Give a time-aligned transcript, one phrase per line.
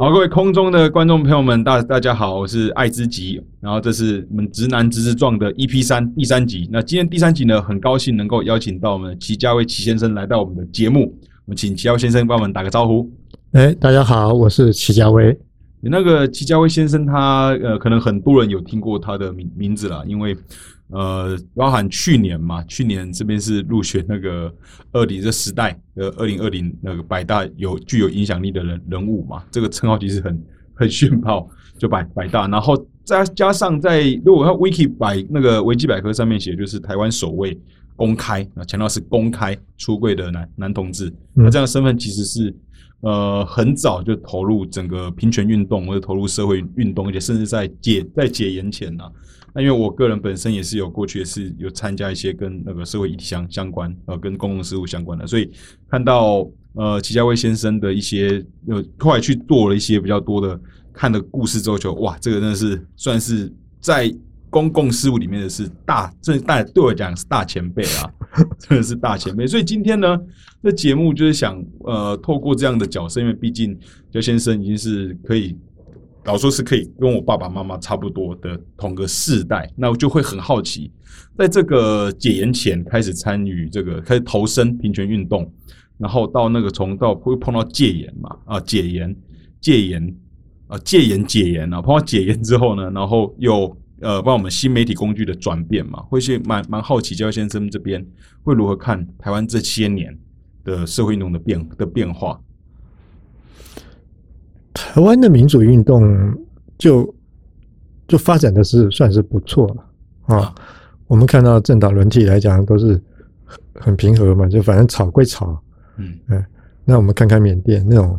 [0.00, 6.68] 好，各位空中的观众朋友们，大大家好，我是爱之极，然后这是我们直男直直撞的 EP 三第三集。
[6.70, 11.12] 那今天第三集呢，很高兴能够邀请到我们齐家威齐先生来到我们的节目。
[11.46, 13.10] 我们请齐家威先生帮我们打个招呼。
[13.50, 15.36] 哎，大家好，我是齐家威。
[15.80, 20.36] 你那个齐家威先生，他呃，可能很多人有听过他的名名字啦，因为。
[20.90, 24.50] 呃，包含去年嘛，去年这边是入选那个
[24.90, 31.46] 二零这时代的二零二零那个百大有具有影响力的人人物嘛，这个称号其实很很炫炮，
[31.76, 32.74] 就百百大，然后
[33.04, 37.60] 再加上在如果他 wiki 百那个维基百科上面写，就是台湾首位
[37.98, 42.54] 公开啊，强调是公开出柜的男男同志，那这样的身份其实是
[43.00, 49.04] 呃很早就投入整个平权运动或者投入社会运动，而且甚至在解在解严前呢。
[49.52, 55.50] 那因为我个人本身也是有过去也是有参加一些跟那个社会议题相相关呃跟公共事务相关的，所以
[55.90, 60.60] 看到呃齐家威先生的一些呃后来去做了一些比较多的
[60.92, 64.14] 看的故事之后，就哇这个真的是算是在
[64.50, 68.10] 公共事务里面的是大这大对我讲是大前辈啊，
[68.58, 69.46] 真的是大前辈。
[69.46, 70.18] 所以今天呢，
[70.62, 73.78] 这节目就是想呃透过这样的角色，因为毕竟
[74.10, 75.56] 焦先生已经是可以。
[76.24, 80.92] 老说是可以跟我爸爸妈妈差不多的同个世代，那我就会很好奇，
[81.38, 85.50] 在这个解严前开始参与这个，开始投身平权运动，
[85.96, 89.16] 然后到那个从到会碰到戒严嘛啊解严
[89.58, 90.14] 戒严
[90.66, 98.04] 啊戒严解严啊碰到解严之后呢，然后又呃帮我们新媒体工具的转变嘛，会是蛮蛮好奇焦先生这边
[98.42, 100.16] 会如何看台湾这些年
[100.64, 102.40] 的社会运动的变的变化。
[104.72, 106.32] 台湾的民主运动
[106.76, 107.14] 就
[108.06, 110.54] 就发展的是算是不错了啊。
[111.06, 113.00] 我们看到政党轮替来讲都是
[113.44, 115.60] 很很平和嘛，就反正吵归吵，
[115.96, 116.44] 嗯嗯。
[116.84, 118.18] 那我们看看缅甸那种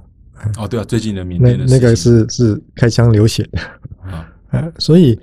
[0.58, 3.60] 哦，对啊，最近的缅甸那那个是是开枪流血的
[4.02, 5.20] 啊， 所以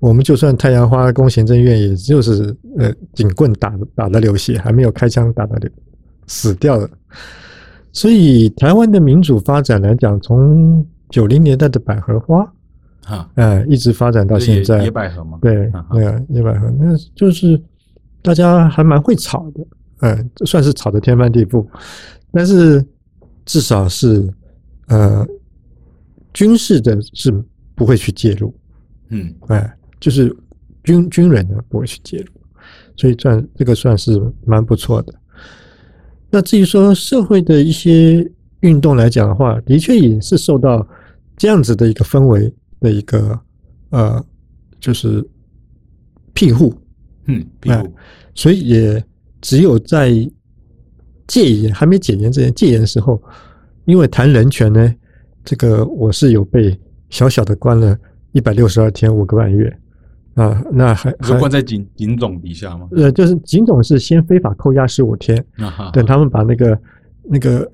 [0.00, 5.70] 我们就算太阳花攻行政院，也就是呃警棍打打的流血，还没有开枪打的流
[6.26, 6.88] 死掉了。
[7.92, 12.52] 所以，台湾的民主发展来讲，从九零年代的百合花，
[13.06, 15.38] 啊，哎，一直发展到现在，野百合嘛？
[15.40, 15.54] 对，
[15.90, 17.60] 对啊，野百合，那就是
[18.22, 19.66] 大家还蛮会吵的，
[20.02, 21.66] 嗯，算是吵的天翻地覆，
[22.30, 22.84] 但是
[23.46, 24.32] 至少是，
[24.88, 25.26] 呃，
[26.34, 27.32] 军事的是
[27.74, 28.54] 不会去介入，
[29.08, 30.34] 嗯，哎，就是
[30.84, 32.26] 军军人呢不会去介入，
[32.96, 35.14] 所以算这个算是蛮不错的。
[36.30, 40.86] 那至于说社会的一些运动来讲的话，的确也是受到
[41.36, 43.38] 这样子的一个氛围的一个
[43.90, 44.24] 呃，
[44.78, 45.26] 就是
[46.34, 46.74] 庇护，
[47.26, 47.92] 嗯，庇护，
[48.34, 49.04] 所以也
[49.40, 50.10] 只有在
[51.26, 53.22] 戒严还没解严之前，戒严的时候，
[53.86, 54.94] 因为谈人权呢，
[55.44, 56.78] 这个我是有被
[57.10, 57.96] 小小的关了
[58.32, 59.74] 一百六十二天五个半月。
[60.38, 62.88] 啊，那还是关在警警总底下吗？
[62.92, 65.44] 呃，就是警总是先非法扣押十五天，
[65.92, 66.78] 等他们把那个
[67.24, 67.68] 那个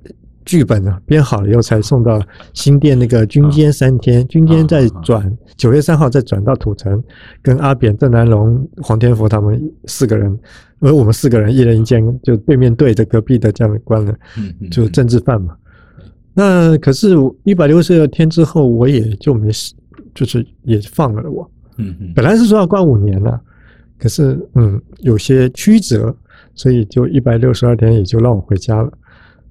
[0.47, 2.19] 剧本啊编好了以后，才送到
[2.55, 7.05] 新店那个军监三天，军监再转九月三号再转到土城，
[7.43, 10.39] 跟阿扁、郑南龙、黄天福他们四个人，
[10.81, 14.15] 而我们四个人一人一间，就对面对着隔壁的这样的关了，
[14.71, 15.55] 就政治犯嘛。
[16.33, 19.75] 那可是一百六十二天之后，我也就没事，
[20.15, 21.51] 就是也放了我。
[21.77, 23.41] 嗯嗯，本来是说要关五年了，
[23.99, 26.15] 可是嗯有些曲折，
[26.55, 28.93] 所以就一百六十二天也就让我回家了。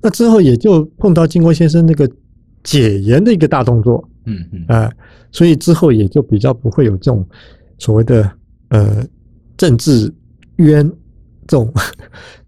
[0.01, 2.09] 那之后也就碰到金国先生那个
[2.63, 4.91] 解严的一个大动作，嗯嗯啊，
[5.31, 7.25] 所以之后也就比较不会有这种
[7.77, 8.29] 所谓的
[8.69, 9.05] 呃
[9.55, 10.13] 政治
[10.57, 10.85] 冤
[11.47, 11.73] 这种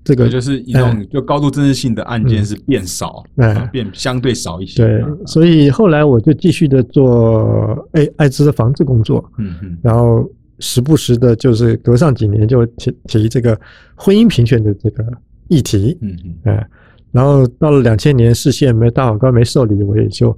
[0.05, 4.85] 这个就是一种就高度政治性的案件是变少，嗯，变相对少一些。
[4.85, 10.29] 对，所以后来我就继续的做艾艾滋的防治工作，嗯嗯，然后
[10.59, 13.59] 时不时的，就是隔上几年就提提这个
[13.95, 15.03] 婚姻平权的这个
[15.47, 16.69] 议题，嗯嗯，哎，
[17.11, 20.37] 然后到了两千年市县没大法官没受理，我也就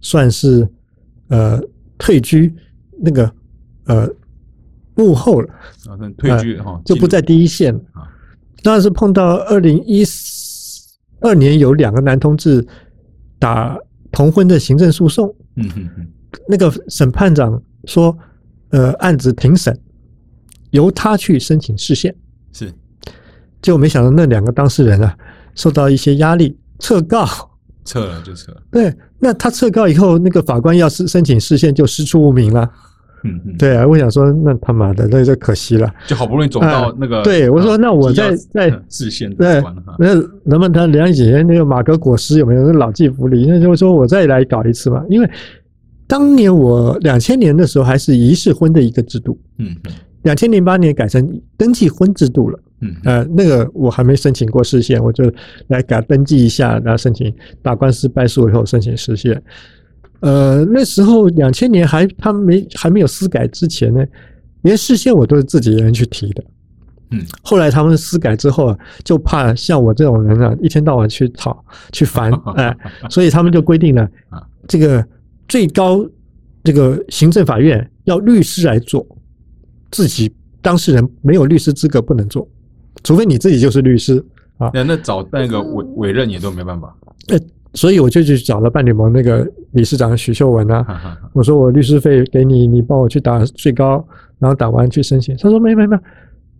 [0.00, 0.64] 算是
[1.26, 1.60] 呃
[1.98, 2.54] 退居
[3.00, 3.28] 那个
[3.86, 4.08] 呃
[4.94, 5.48] 幕后了，
[5.88, 8.06] 啊，退居哈，就不在第一线了啊。
[8.64, 10.04] 那是碰到二零一
[11.20, 12.66] 二年有两个男同志
[13.38, 13.76] 打
[14.12, 16.06] 同婚的行政诉讼，嗯哼哼，
[16.48, 18.16] 那个审判长说，
[18.70, 19.78] 呃，案子庭审
[20.70, 22.14] 由他去申请释宪，
[22.52, 22.72] 是，
[23.62, 25.16] 结果没想到那两个当事人啊，
[25.54, 27.26] 受到一些压力撤告，
[27.84, 32.70] 撤了就撤，对，那他撤告以后，那个法官要是申请释宪就师出无名了，
[33.24, 35.92] 嗯嗯，对啊，我想说，那他妈的，那就可惜了。
[36.06, 39.62] 就好不容易走到那个，对我说，那我在在视线对，
[39.98, 42.62] 那能不能他两几年那个马革裹尸有没有？
[42.64, 45.04] 那老骥伏枥，那就是说我再来搞一次嘛。
[45.08, 45.28] 因为
[46.06, 49.76] 当年我两千年的时候还是仪式婚的一个制度，嗯，
[50.22, 55.24] 两千零八年改成登记婚制度了，嗯，呃，那个我还没申请过视线，我就
[55.66, 59.42] 来给他登记一下，然后申请打官司败诉以后申请视线。
[60.20, 64.04] 呃，那时候两千年还他们没还没有私改之前呢，
[64.62, 66.44] 连视线我都是自己人去提的。
[67.10, 72.76] 嗯，后来他们私改之后啊，就怕像我这种人啊，一天到晚去吵去烦， 哎，
[73.08, 74.06] 所以他们就规定了，
[74.68, 75.04] 这个
[75.48, 76.04] 最高
[76.62, 79.06] 这个行政法院要律师来做，
[79.90, 80.30] 自己
[80.60, 82.46] 当事人没有律师资格不能做，
[83.04, 84.22] 除非你自己就是律师
[84.58, 84.70] 啊。
[84.74, 86.94] 那那找那个委委任也都没办法。
[87.74, 94.02] 所以我就去找了伴侣盟那个理事长许秀文啊，我说我律师费给你，你帮我去打最高，
[94.38, 95.36] 然后打完去申请。
[95.36, 95.96] 他说没没没，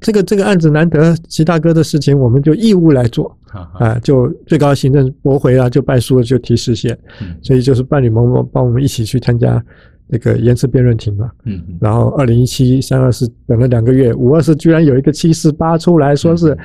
[0.01, 3.35] 这个这个案子难得齐大哥的事情，我们就义务来做
[3.79, 6.97] 啊，就最高行政驳回了，就败诉了，就提实现。
[7.43, 9.65] 所以就是伴侣盟帮我们一起去参加
[10.07, 11.31] 那个延迟辩论庭嘛。
[11.45, 16.57] 嗯，然后二零一七三二四等了两个月，五二四居然有一个七四八出来说是。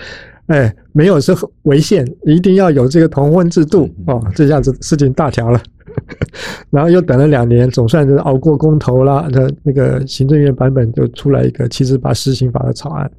[0.48, 5.62] 哎，没有是违宪，一定要有这个同婚制度哦，这下子事情大条了。
[6.72, 9.30] 然后又等了两年，总算是熬过公投了。
[9.31, 13.10] 那那个行政院版本就出来一个七十八施行法的草案，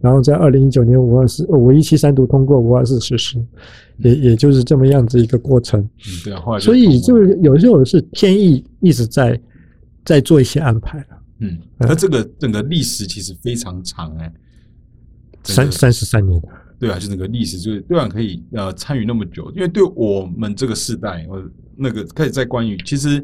[0.00, 3.36] 然后在二零一九年五二四五一七三读通过，五二四实施，
[3.98, 5.80] 也也就是这么样子一个过程。
[5.80, 9.38] 嗯，对啊，所以就是有时候是天意一直在
[10.04, 11.06] 在做一些安排了。
[11.40, 14.32] 嗯，那这个整个历史其实非常长哎，
[15.42, 16.40] 三三十三年。
[16.80, 21.44] 对啊，就那个历史，就是对岸可以呃参与那么久，因为对我们这个世代，我
[21.76, 23.20] 那个开始在关于，其实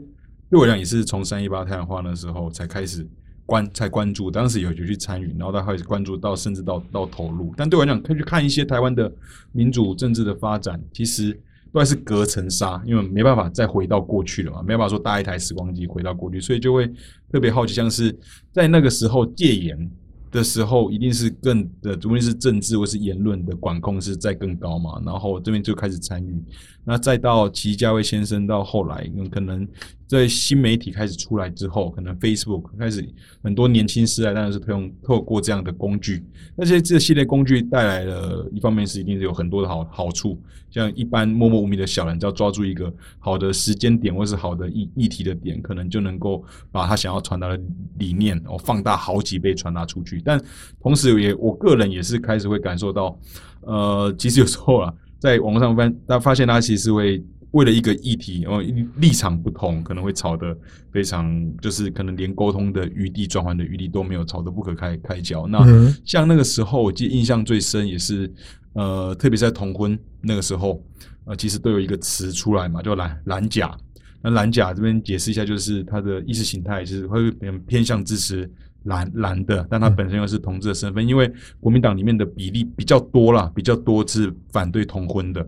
[0.50, 3.08] 对我讲也是从三一八太阳花那时候才开始
[3.46, 9.10] 关才关注，当时有就去参与，然后到开始关注到甚至到到投入，但对我来讲，可以去看一些台湾的
[9.52, 11.32] 民主政治的发展，其实
[11.72, 16.86] 都还是隔层纱，因为没办法再回到过去了嘛，没办法说搭一台时光机回到过去，所以就会
[17.32, 18.14] 特别好奇，像是
[18.52, 19.90] 在那个时候戒严。
[20.36, 25.00] 的时候，一定是更的，无论是政治或是言论的管控是在更高嘛。
[25.04, 26.44] 然后这边就开始参与，
[26.84, 29.66] 那再到齐家威先生，到后来可能
[30.06, 33.06] 在新媒体开始出来之后，可能 Facebook 开始
[33.42, 36.24] 很多年轻时代当然是用透过这样的工具。
[36.54, 47.60] 那些这系列工具带来了一方面是一定是有很多的好好处，像一般默默无名的小人，只要抓住一个好的时间点或是好的议议题的点，可能就能够把他想要传达的
[47.98, 50.22] 理念哦放大好几倍传达出去。
[50.24, 50.40] 但
[50.80, 53.18] 同时，也我个人也是开始会感受到，
[53.62, 58.60] 呃，其实有时候啊，在网络上发，大家发现他其实会为了一个议题，然后
[58.96, 60.56] 立场不同，可能会吵得
[60.90, 65.46] 非常，就是可能连沟通的余地、转换的余地都没有，吵得不可开开交。
[65.46, 65.58] 那
[66.04, 68.32] 像那个时候，我记得印象最深也是，
[68.74, 70.82] 呃，特别是在同婚那个时候，
[71.24, 73.76] 呃，其实都有一个词出来嘛，叫蓝蓝甲。
[74.22, 78.50] 那蓝甲这边解释一下，就是他的意识形态，就是会偏偏向支持。
[78.86, 81.28] 蓝蓝的，但他本身又是同志的身份，因为
[81.58, 85.44] 国民党里面的比例比较多啦，比较多是反对同婚的，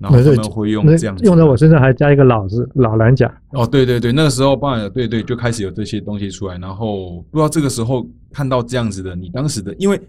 [0.00, 3.32] 然后他们会用这样用在我身上还加一个老字老蓝甲。
[3.50, 10.00] 哦，对对对，那个时候当然对对就开始有这些东西出来，然后不知道这个时候看到这样子的，你当时的，因为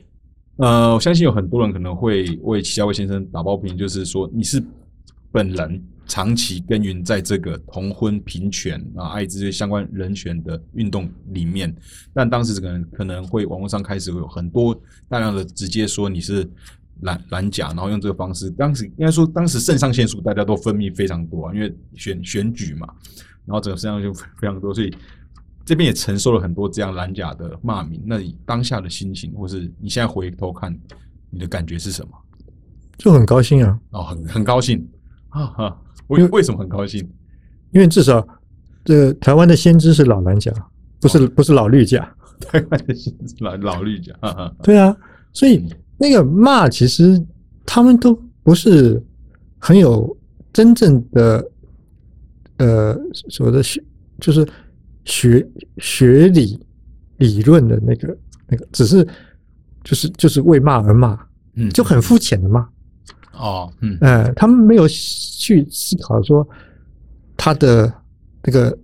[0.58, 4.64] 呃，我相信有很多人可能会为齐家威先生打抱不平，就是说你是
[5.32, 5.84] 本人。
[6.08, 11.74] 长期耕耘在这个同婚、平权啊、爱滋相关人权的运动里面，
[12.14, 16.46] 但当时可能可能会网络上开始有很多大量的直接说你是
[17.00, 22.88] 蓝蓝甲，然后用这个方式，当时应该说当时肾上腺素大家都分泌非常多啊，因为选选举嘛，
[23.46, 24.94] 然后整个肾上腺素非常多，所以
[25.66, 28.02] 这边也承受了很多这样蓝甲的骂名。
[28.06, 30.78] 那你当下的心情，或是你现在回头看，
[31.30, 32.12] 你的感觉是什么？
[32.98, 33.80] 就很高兴啊！
[33.92, 34.88] 哦，很很高兴
[35.30, 35.82] 啊哈。
[36.08, 37.00] 为为什么很高兴？
[37.72, 38.28] 因为至少
[38.84, 40.52] 这个台湾的先知是老蓝甲，
[41.00, 42.08] 不是不是老绿甲。
[42.42, 44.14] 台湾的先知老老绿甲，
[44.64, 44.96] 对啊，
[45.32, 45.64] 所以
[46.02, 47.24] 那个骂其实
[47.64, 49.00] 他们都不是
[49.60, 50.18] 很有
[50.52, 51.48] 真正的
[52.58, 53.80] 呃所谓的学，
[54.20, 54.44] 就是
[55.06, 56.60] 学学理
[57.18, 58.18] 理论的那个
[58.48, 59.08] 那个，只是
[59.84, 61.16] 就是就是为骂而骂，
[61.54, 62.68] 嗯，就很肤浅的骂。
[63.34, 66.48] 哦，嗯，哎，他们没有去思考说
[67.38, 67.94] 他的
[68.44, 68.76] 那个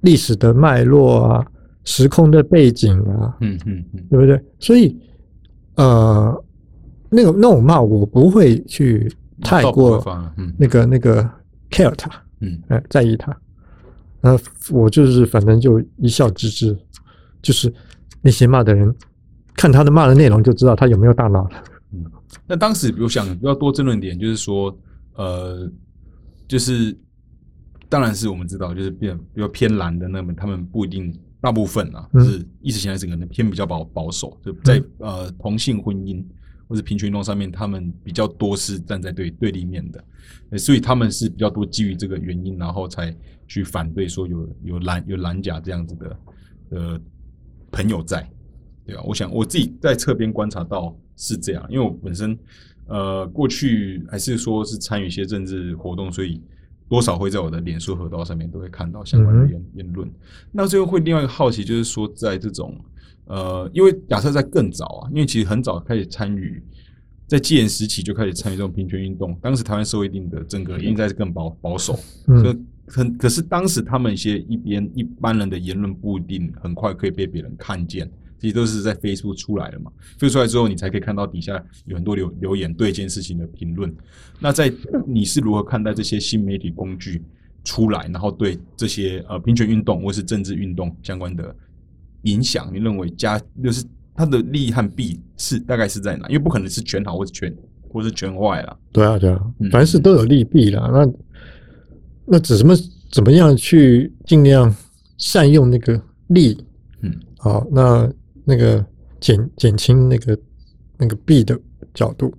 [0.00, 1.46] 历史的脉络啊，
[1.84, 4.42] 时空的背景啊，嗯嗯嗯，对不对？
[4.58, 4.98] 所以，
[5.76, 6.44] 呃，
[7.12, 10.02] 那个那种骂我不会去太过
[10.56, 11.22] 那个那个
[11.70, 13.36] care 他，嗯，哎，在意他，
[14.20, 14.38] 那
[14.70, 16.76] 我就是反正就一笑置之，
[17.42, 17.72] 就是
[18.22, 18.94] 那些骂的人，
[19.54, 21.62] 看他的骂的内容就知道他有没有大脑了。
[21.92, 22.04] 嗯，
[22.46, 24.74] 那当时我想要多争论点，就是说，
[25.16, 25.70] 呃，
[26.48, 26.96] 就是
[27.90, 36.24] 当然是我们知道，就是变比较偏蓝的那么，他们不一定大部分啊，就是意识形态整个人偏比较保保守，就在呃同性婚姻
[36.72, 43.14] 或者平权运动上面，他们比较多是站在对对立面的，所以他们是比较多基于这个原因，然后才
[43.46, 46.16] 去反对说有有蓝有蓝甲这样子的
[46.70, 47.00] 呃
[47.70, 48.26] 朋友在，
[48.86, 49.02] 对吧？
[49.04, 50.96] 我想我自己在侧边观察到。
[51.14, 52.36] 是这样，因为我本身，
[52.86, 56.42] 呃，过去还是说是参与一些政治活动，所以
[56.88, 60.10] 多少会在我的脸书河道上面都会看到相关的言言论。
[60.50, 62.76] 那最后会另外一个好奇，就是说在这种，
[63.26, 66.62] 呃，因为假设在更早啊，因为其实很早开始参与，
[67.26, 78.10] 在戒严时期就开始参与这种平权运动，当时台湾社会定的整个应该是更保保守，可很可是当时他们一些一边一般人的言论不一定很快可以被别人看见。
[78.38, 83.94] 其实都是在飞出出来的嘛，飞出来之后，你才可以看到底下有很多留留言对这件事情的评论。
[84.40, 84.68] 那在
[85.06, 87.22] 你是如何看待这些新媒体工具
[87.62, 91.54] 出来，然后对这些呃平权运动或是政治运动相关的
[92.22, 92.70] 影响？
[92.72, 96.26] 你认为加就是它的利和弊是大概是在哪？
[96.28, 97.54] 因为不可能是全好或是全
[97.88, 98.78] 或是全坏了。
[98.92, 100.88] 对啊，对啊，凡事都有利弊啦。
[100.92, 101.12] 那
[102.26, 102.74] 那怎么
[103.10, 104.74] 怎么样去尽量
[105.18, 106.56] 善用那个利？
[107.02, 108.12] 嗯，好，那。
[108.44, 108.84] 那个
[109.20, 110.36] 减减轻那个
[110.98, 111.56] 那个弊的
[111.94, 112.34] 角度，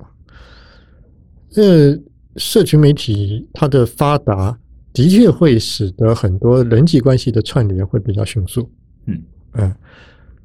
[1.55, 1.97] 呃，
[2.35, 4.59] 社群媒体它的发达
[4.91, 8.69] 的确会使得很多人际关系的串联会比较迅速，
[9.05, 9.17] 嗯
[9.53, 9.73] 嗯，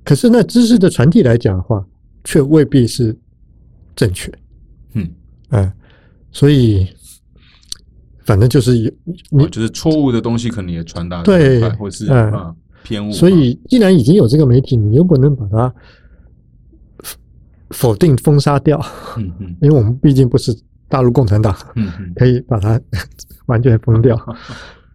[0.04, 1.84] 可是那知识的传递来讲的话，
[2.24, 3.16] 却未必是
[3.96, 4.32] 正确，
[4.94, 5.08] 嗯。
[5.50, 5.72] 嗯，
[6.30, 6.86] 所以
[8.24, 8.92] 反正就是有，
[9.30, 12.54] 你就是错误的东西可能也传达对，或是啊。
[12.84, 15.74] 偏误，所以既然已经有这个媒体，你又不能把它
[17.70, 18.80] 否定封杀掉，
[19.16, 20.56] 嗯嗯，因为我们毕竟不是
[20.88, 22.80] 大陆共产党，嗯嗯，可以把它
[23.46, 24.16] 完全封掉。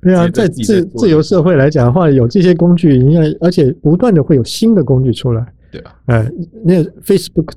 [0.04, 6.32] 对啊，在自自由社会来讲的话，有这些工具，应该而且不断的会有新的工具出来，对啊，哎，
[6.64, 7.52] 那 Facebook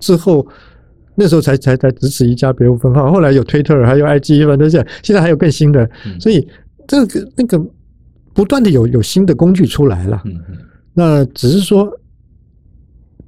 [0.00, 0.46] 之后
[1.14, 5.88] 那时候才才才只此一家，别无分号，后来有 Twitter，还有 IG，反正这现在还有更新的，
[6.20, 6.46] 所以
[6.86, 7.64] 这个那个。
[8.34, 10.38] 不断的有有新的工具出来了，嗯。
[10.92, 11.90] 那只是说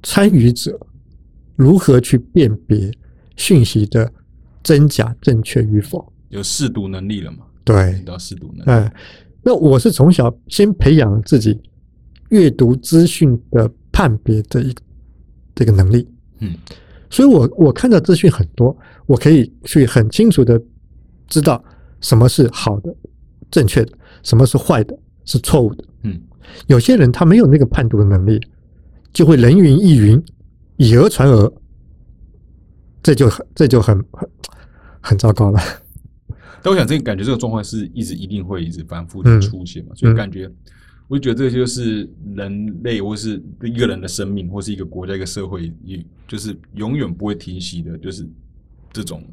[0.03, 0.79] 参与者
[1.55, 2.91] 如何去辨别
[3.35, 4.07] 讯息的
[4.61, 7.39] 真假正确与否，有试读能力了嘛？
[7.73, 8.69] 对，要试读能力。
[8.69, 8.93] 哎，
[9.43, 11.59] 那我是从小先培养自己
[12.29, 14.75] 阅读资讯的判别的一
[15.55, 16.07] 这个能力，
[16.39, 16.53] 嗯，
[17.09, 20.61] 所以我我看到资讯很多，我可以去很清楚的
[21.27, 21.63] 知道
[22.01, 22.95] 什么是好的、
[23.51, 23.93] 正确的。
[24.21, 25.83] 什么是坏的，是错误的？
[26.03, 26.19] 嗯，
[26.67, 28.37] 有些人他没有那个判读的能力，
[29.13, 30.21] 就会人云亦云，
[30.75, 31.53] 以讹传讹，
[33.01, 34.29] 这就很这就很很
[34.99, 35.59] 很糟糕了。
[36.63, 39.95] 但我想，这个感觉这个状况是一直一定会一直反复的出现嘛？
[39.95, 40.49] 所以感觉，
[41.07, 48.27] 我就觉得这就是人类或是一个人的生命，或是一个国家一个社会，也就是永远不会停息的，就是
[48.91, 49.23] 这种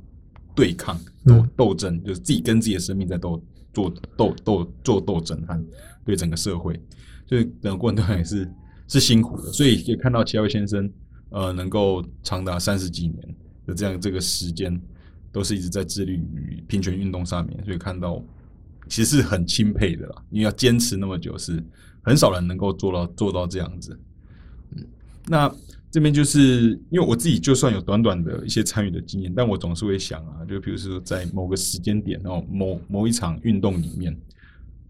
[0.55, 3.43] 对抗斗斗争，就是自己跟自己的生命在斗。
[3.77, 5.67] 做斗斗做斗争，和
[6.03, 6.81] 对整个社会，
[7.27, 8.51] 所以整个过程中也是
[8.89, 9.53] 是辛苦的。
[9.53, 10.91] 所以也看到齐耀先生，
[11.29, 14.81] 呃，能够长达三十几年的这样这个时间，
[15.37, 17.65] 都是一直在致力于平权运动上面。
[17.65, 18.23] 所以看到
[18.89, 21.63] 其实是很钦佩的啦，因为要坚持那么久，是
[22.03, 23.99] 很少人能够做到做到这样子。
[24.71, 24.85] 嗯，
[25.27, 25.55] 那。
[25.89, 34.15] 这边就是因为我自己就算有短短的一些参与的经验，但我总是会想啊，就比如说在某个时间点，然后某某一场运动里面，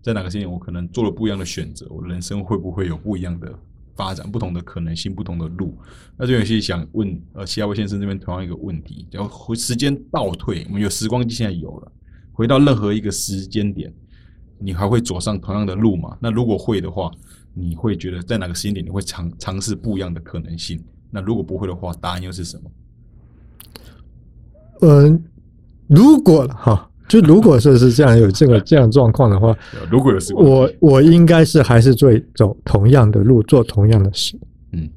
[0.03, 3.57] 在哪个时间我可能做了不一样的选择，我人生会不会有不一样的
[3.97, 5.77] 发展、不同的可能性、不同的路？
[6.17, 11.93] 那这有些想问呃，齐亚威先生这边同样一个问题，要回时间倒退，我们有时光机，现在有了，
[12.33, 13.93] 回到任何一个时间点，
[14.59, 16.17] 你还会走上同样的路吗？
[16.21, 17.11] 那如果会的话，
[17.55, 20.79] 你会觉得在哪个时间点你会尝尝试不一样的可能性？
[21.11, 22.71] 那如果不会的话，答案又是什么？
[24.83, 25.25] 嗯，
[25.87, 29.57] 如果哈，就如果说是这样有这个这样状况的话，
[29.91, 34.39] 如果有我我应该是还是做走同样的路，做同样的事。
[34.73, 34.89] 嗯，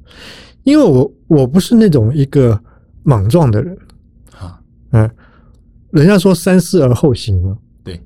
[0.64, 2.60] 因为我我不是那种一个
[3.02, 3.78] 莽撞的人。
[4.38, 5.10] 啊，嗯，
[5.90, 7.56] 人家说三思而后行嘛。
[7.84, 8.00] 对，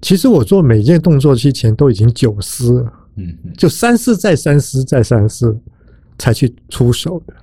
[0.00, 5.58] 其实我做每件动作之前都已经九思了，嗯，就三思再三思再三思。
[6.18, 7.34] 才去出手的，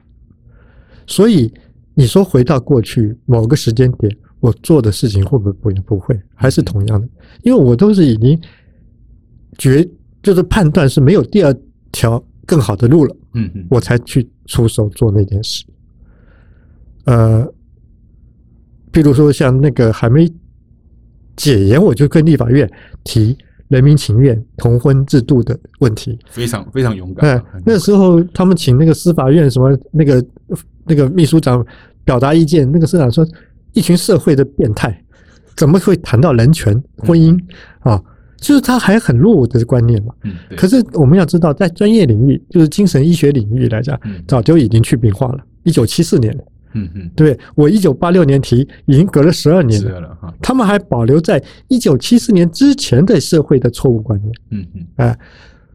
[1.05, 1.53] 所以
[1.93, 7.07] 你说回到过去某个时间点，我做的事情会不会不不会还是同样的？
[7.43, 8.37] 因为我都是已经
[9.57, 9.89] 决
[10.21, 11.55] 就是判断是没有第二
[11.93, 15.63] 条更好的路了，嗯嗯，我才去出手做那件事。
[17.05, 17.47] 呃，
[18.91, 20.29] 比如说像那个还没
[21.37, 22.69] 解严，我就跟立法院
[23.05, 23.37] 提
[23.69, 27.29] 人民情愿同婚制度的问题，非常非常勇敢。
[27.29, 30.25] 哎，那时候他们请那个司法院什么那个
[30.83, 31.65] 那个秘书长
[32.03, 33.25] 表达意见，那个司长说，
[33.73, 35.03] 一群社会的变态
[35.55, 37.37] 怎么会谈到人权婚姻
[37.79, 38.01] 啊？
[38.37, 40.13] 就是他还很落伍的观念嘛。
[40.23, 45.39] 嗯，可是我们要知道，在专业领域，就是精神医学领域来讲，早就已经去病化了。
[45.63, 46.35] 一九七四年。
[46.75, 54.33] 嗯嗯，对我一九八六年提，已经隔了十二年了他们还保留在一九七四年之前的社会的错误观念。
[54.49, 55.19] 嗯嗯，哎，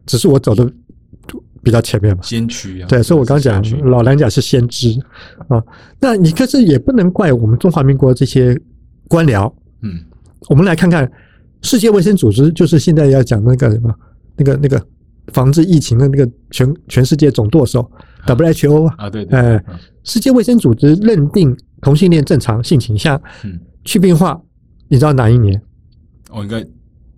[0.05, 0.69] 只是我走的
[1.63, 2.87] 比较前面嘛，先驱啊。
[2.87, 4.89] 对，所以我刚讲老蓝甲是先知
[5.47, 5.61] 啊。
[5.99, 8.59] 那你可是也不能怪我们中华民国这些
[9.07, 9.51] 官僚。
[9.81, 9.99] 嗯，
[10.49, 11.09] 我们来看看
[11.61, 13.93] 世界卫生组织，就是现在要讲那个什么，
[14.37, 14.81] 那个那个
[15.33, 17.89] 防治疫情的那个全全世界总舵手。
[18.25, 19.63] WHO 啊啊对对，哎，
[20.03, 24.39] 世界卫生组织认定同性恋正常性倾向，嗯，去病化，
[24.89, 25.59] 你知道哪一年？
[26.29, 26.59] 哦，应该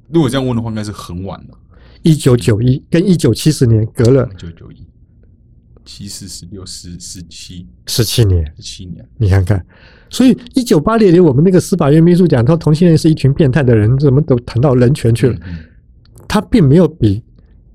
[0.09, 1.57] 如果这样问的话，应该是很晚了。
[2.03, 4.85] 一九九一跟一九七十年隔了一九九一，
[5.85, 9.65] 七四十六十十七十七年，十七年，你看看，
[10.09, 15.39] 所以一九八六年我们那个司法院秘书讲说同性恋是一群变态的人，怎么都谈到人权去了？
[16.27, 17.23] 他并没有比。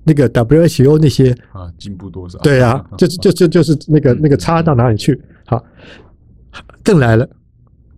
[0.09, 2.39] 那个 WHO 那些啊，进步多少？
[2.39, 5.21] 对啊， 就就就就是那个那个差到哪里去？
[5.47, 5.61] 好，
[6.85, 7.29] 更来了，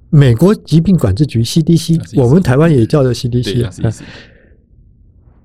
[0.09, 3.93] 美国疾病管制局 CDC，我们台湾也叫做 CDC，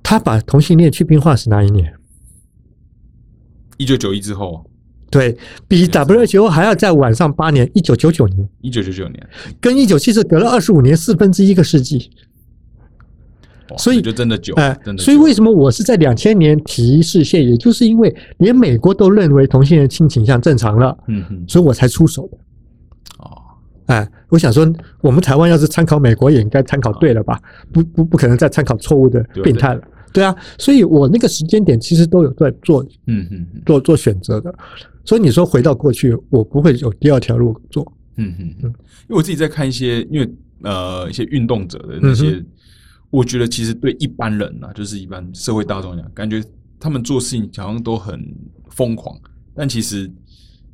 [0.03, 1.91] 他把同性恋去病化是哪一年？
[3.77, 4.63] 一九九一之后，
[5.10, 5.36] 对
[5.67, 9.29] 比 WHO 还要再晚上八年，一九九九年，一九九九年，
[9.60, 12.12] 跟一九七四隔了二十五年，四分之一个世纪。
[13.77, 14.77] 所以就真的久，哎。
[15.00, 22.38] 所以为什么我是在两千年提示线，也就是因为连美国都认为同性恋性倾向正常了，嗯哼，所以我才出手的。
[23.19, 23.41] 哦，
[23.88, 27.41] 哎，我想说，我们台湾要是参考美国，也应该参考对了吧？
[27.72, 29.82] 不不不可能再参考错误的病态了，
[30.13, 30.36] 对啊。
[30.58, 34.54] 所以我那个时间点其实都有在做，嗯哼，做做选择的。
[35.04, 38.63] 所以你说回到过去，我不会有第二条路做，嗯哼嗯。
[38.63, 40.30] 因为我自己在看一些，因为
[40.62, 42.41] 呃一些运动者的那些。
[43.10, 46.43] 我觉得其实对一般人啊，就是一般社会大众讲，感觉
[46.80, 48.19] 他们做事情好像都很
[48.71, 49.15] 疯狂，
[49.54, 50.12] 但其实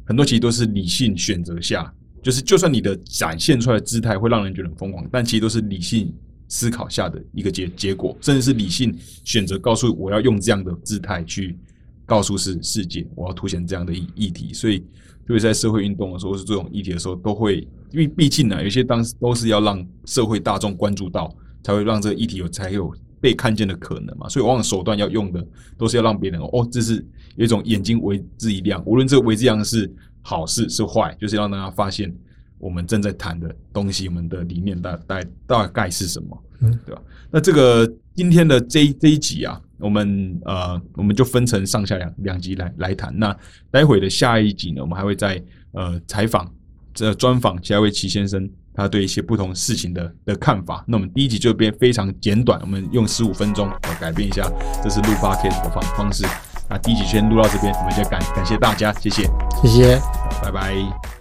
[0.06, 6.13] 很多其实都是理性选择下，就是就算你的展现出来的姿态会让人觉得很疯狂，但其实都是理性
[6.49, 11.57] 思考下的一个结结果，甚至是理性选择告诉我要用这样的姿态去
[12.05, 14.53] 告诉世世界，我要凸显这样的议议题。
[14.53, 21.33] 所以特别在社会运动的时候，是这种议题的时候，都会因为毕竟呢，有些当时都是要让社会大众关注到。
[21.62, 25.45] 才会让这个议题有才有被看见的可能嘛，所以往往手段要用的
[25.77, 32.15] 都是要让别人哦，这是有一种眼睛为之一亮，无论这个为之一亮是好事是坏，就是让大家发现
[32.60, 37.02] 我们正在谈的东西，我们的理念大大大概是什么，嗯，对吧？
[37.32, 43.12] 那这个今天的这这一集啊，我们呃我们就分成上下两两集来来谈。
[43.17, 43.36] 那
[43.72, 45.41] 待会的下一集呢，我们还会在
[45.72, 46.52] 呃采访
[46.93, 48.48] 这专访下一位齐先生。
[48.72, 54.50] 他对一些不同事情的的看法，那我们第一集就变非常简短，我们用十五分钟来改变一下，
[54.82, 56.24] 这是录八 K 的方方式。
[56.69, 59.24] 那第一集先录到这边，我们就感感谢大家，谢谢，
[59.62, 60.00] 谢谢，
[60.41, 61.18] 拜拜。